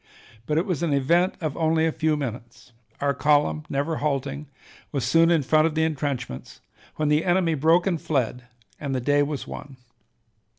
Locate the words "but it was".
0.47-0.81